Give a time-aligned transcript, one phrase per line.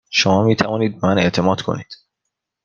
[0.09, 1.95] شما می توانید به من اعتماد کنید.